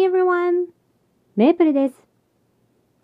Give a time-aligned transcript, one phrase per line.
[0.00, 0.68] Hi everyone!
[1.36, 1.94] メープルです。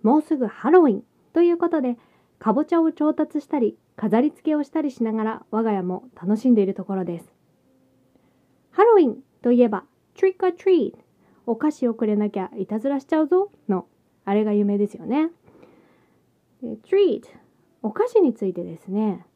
[0.03, 1.03] もうすぐハロウィン
[1.35, 1.99] ということで、
[2.39, 7.31] かぼちゃを調達したり、飾り付けをしたりしながら我が家も楽しんでいるところです。
[8.71, 10.95] ハロウィンといえば、Trick or Treat
[11.45, 13.85] お菓子をくれなきゃいたずらしちゃうぞの
[14.25, 15.29] あれが有名ですよね。
[16.63, 17.25] Treat
[17.83, 19.27] お菓子についてですね、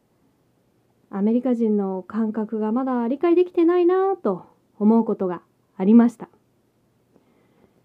[1.11, 4.46] アメリカ人の感覚がまだ理解できてないなぁと
[4.79, 5.43] 思うことが
[5.77, 6.31] ありました。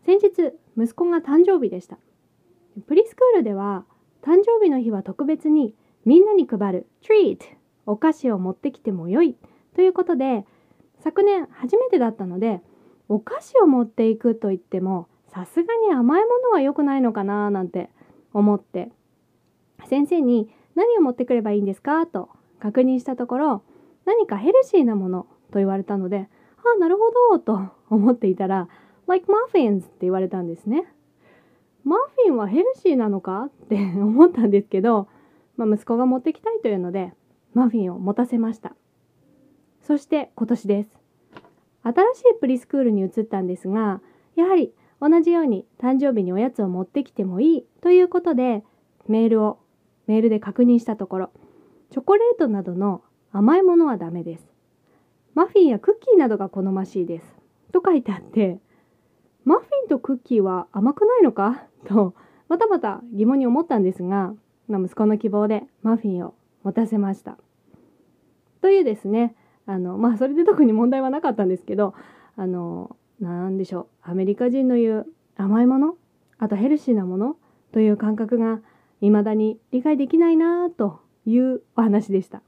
[0.05, 1.97] 先日、息子が誕生日でした。
[2.85, 3.85] プリスクールでは、
[4.21, 5.73] 誕生日の日は特別に
[6.05, 7.39] みんなに配る treat
[7.87, 9.35] お菓子を持ってきてもよい
[9.75, 10.45] ということで、
[10.99, 12.61] 昨年初めてだったので、
[13.09, 17.89] お菓子を持っていくと言っても、さすがに甘いものは良くないのかななんて
[18.31, 18.91] 思って、
[19.87, 22.05] 先生に何を持ってくればいいんですか？
[22.05, 22.29] と
[22.59, 23.63] 確認したところ、
[24.05, 28.67] 何かヘルシーなものと言われたので、ああ、なるほどと思っていたら、
[29.07, 30.85] like muffins って言われたんですね。
[31.83, 35.07] マフィンはヘルシーなのかって 思ったんですけど、
[35.57, 37.13] まあ、息子が持ってきたいというので、
[37.53, 38.75] マフィンを持たせました。
[39.81, 40.99] そして今年です。
[41.83, 44.01] 新しいプリスクールに移ったんですが、
[44.35, 48.63] やはり同じように誕生日におやつを持ってきてもいいということで、
[49.07, 49.59] メールを、
[50.07, 51.29] メールで確認したところ、
[51.91, 54.47] チョコレートなどの甘いものはダメです。
[55.35, 57.35] マフィンやクッキーなどが好ましいです。
[57.71, 58.59] と書いてあって、
[59.45, 61.63] マフィンとクッキーは甘くないのか？
[61.87, 62.13] と、
[62.49, 64.33] またまた疑問に思ったんですが、
[64.67, 66.33] まあ、息子の希望でマフィンを
[66.63, 67.37] 持たせました。
[68.61, 69.35] というですね、
[69.67, 71.93] あの、まあ、それで特に問題はなかったんですけど、
[72.35, 75.97] あの、なんでしょう、アメリカ人の言う甘いもの、
[76.37, 77.37] あとヘルシーなもの？
[77.71, 78.61] という感覚が
[79.01, 82.41] 未だに理解できないなというお話でした。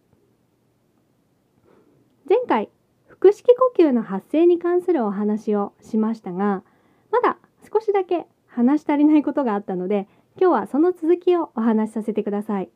[2.27, 2.69] 前回
[3.19, 6.63] 腹式呼吸の発生に関するお話をしましたが、
[7.71, 10.07] 少しだけ話し足りないことがあったので、
[10.39, 12.69] 今日はその続きをお話しさせてください。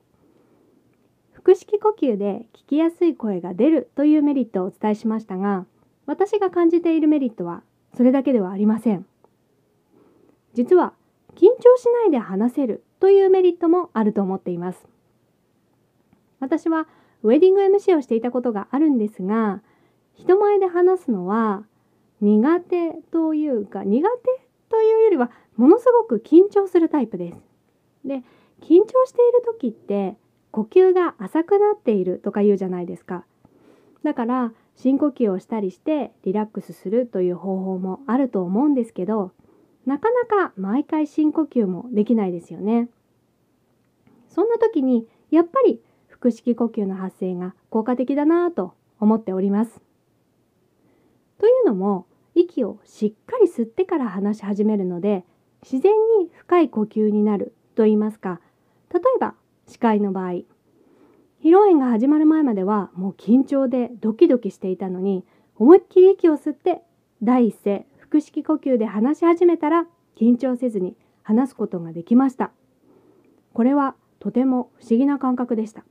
[1.44, 5.66] 腹式呼吸で聞きやすい声が出るというメリットをお伝えしましたが、
[6.06, 7.63] 私が感じているメリットは
[7.96, 9.06] それだけではありません。
[10.53, 10.94] 実は、
[11.35, 14.85] 緊張しないで話せるというメリットもあると思っています。
[16.40, 16.88] 私は
[17.23, 19.62] ウェディング MC をしていたことがあるんですが、
[20.16, 21.63] 人前で話すのは
[22.19, 24.41] 苦手というか苦手
[24.72, 27.38] というよりはものすごく緊張するタイプです。
[28.06, 28.24] で
[28.62, 30.16] 緊張している時って
[30.52, 33.26] 呼吸が浅くなっているとか言うじゃないですか。
[34.04, 39.32] だから深呼吸をしたりしてリラックスするという方法もあると思うんですけど
[39.86, 42.88] なかなか毎回深呼吸もできないですよね。
[44.30, 49.82] そんな時にやっぱり腹式呼吸の発声が効果的だなぁと思っております。
[51.40, 52.06] というのも
[52.41, 55.25] 息をしっかり吸ってから話し始めるので
[55.63, 58.40] 自然に深い呼吸になると言いますか
[58.94, 59.35] 例えば
[59.68, 60.31] 司会の場合。
[60.31, 60.46] 披
[61.46, 65.25] 露宴が始まる前まではもう緊張でドキドキしていたのに
[65.56, 66.81] 思いっきり息を吸って
[67.24, 72.52] 第一声腹式呼吸で話し始めたら緊張せずに話すことができました。
[73.53, 75.84] これはとても不思議な感覚でした。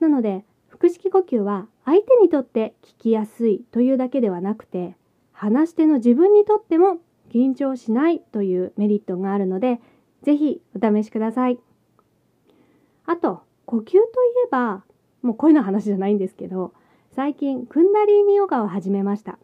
[0.00, 4.94] なので腹式呼吸は相手にとって聞きやすいというだけではなくて
[5.32, 6.98] 話し手の自分にとっても
[7.32, 9.80] 緊張しないというメリットがあるので
[10.22, 11.58] ぜひお試しください。
[13.06, 14.00] あと呼吸とい
[14.46, 14.84] えば
[15.22, 16.74] もう声の話じゃないんですけど
[17.10, 19.40] 最近クンダリーニヨガを始めました。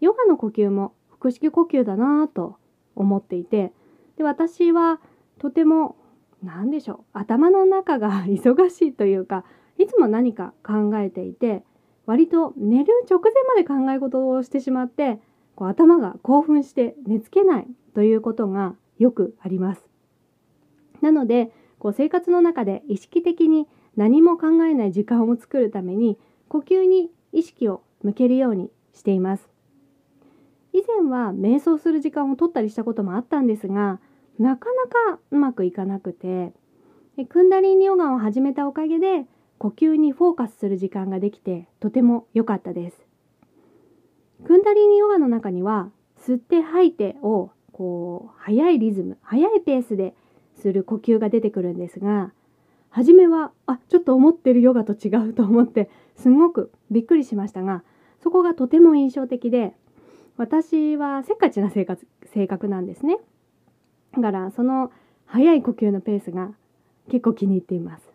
[0.00, 2.56] ヨガの呼吸も腹式呼吸だなぁと
[2.96, 3.74] 思っていて
[4.16, 5.00] で私は
[5.38, 5.96] とても
[6.42, 9.44] 何でしょう頭の中が 忙しいというか
[9.78, 11.64] いつも何か考えていて
[12.06, 15.18] 割と寝る直前まで考え事をしてしまって
[15.54, 19.82] こう頭が興奮して寝つけないということがよくあります。
[21.00, 23.66] なのでこう生活の中で意識的に
[23.96, 26.18] 何も考えない時間を作るために
[26.48, 29.48] 呼吸に意識を向けるようにしています。
[30.72, 34.00] 以前は瞑想する時間を取ったりしたこともあったんですが
[34.38, 36.52] なかなかうまくいかなくて
[37.28, 39.26] クンダリーニヨガを始めたおかげで
[39.58, 42.96] 呼吸にフォーカスする時間ができてとても良かったです。
[44.44, 45.90] クンダリーニヨガの中には
[46.24, 50.14] 吸って吐いてをこう速いリズム速いペースで
[50.60, 52.32] する呼吸が出てくるんですが
[52.90, 57.82] 初めはあちょっと思ってるヨガと違うと思ってすごくびっくりしましたが
[58.22, 59.74] そこがとても印象的で
[60.36, 63.18] 私はせっかちな生活性格なんですね
[64.14, 64.90] だからその
[65.26, 66.50] 速い呼吸のペースが
[67.10, 68.07] 結構気に入っています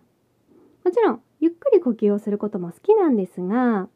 [1.44, 3.90] ゆっくり呼吸をすることも好きなんですが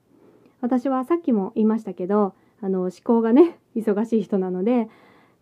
[0.60, 4.90] 私はさっきも言いましたけどあの思考がね 忙しい人なので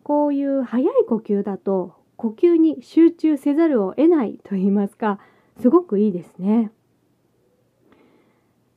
[0.04, 5.18] こういう早い呼吸だと呼吸に集中せざるを得ないと言いますか
[5.56, 6.70] すごくいいですね。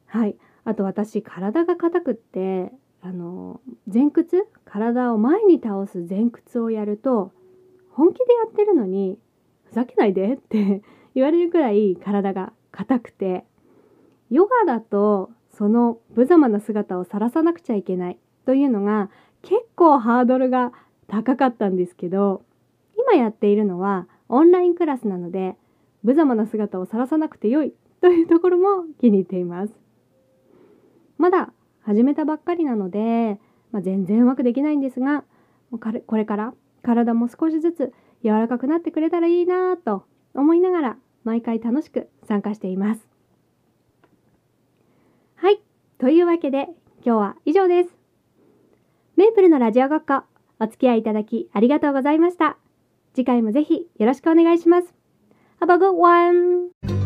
[0.08, 7.31] はいあと私体が硬くってあの前屈体を前に倒す前屈をやると
[7.92, 9.20] 本気でやってるのに
[9.66, 10.81] ふざけないでって
[11.14, 13.45] 言われるくらい体が硬くて
[14.30, 19.10] ヨガだとその無様な姿を晒さなくちゃいけないというのが
[19.42, 20.71] 結構ハードルが
[21.07, 22.44] 高かったんですけど
[22.98, 25.56] 今やっているのはオンラインクラスなので
[26.04, 29.74] 無様な姿を晒さなくてよいというところも気に入っています。
[31.18, 31.51] まだ
[31.81, 33.39] 始めたばっかりなので、
[33.71, 35.25] まあ、全然うまくできないんですが
[35.71, 37.94] これから体も少しずつ
[38.24, 43.07] 柔らかくなってくれたらいいなと思いながら毎回楽しく参加しています。
[45.36, 45.60] はい。
[45.98, 46.68] というわけで
[47.06, 47.89] 今日は以上です。
[49.16, 50.24] メープルのラジオごっこ
[50.60, 52.57] お付き合いいただきありがとうございました。
[53.13, 54.94] 次回もぜひよろしくお願いします。
[55.60, 56.99] Have a good one!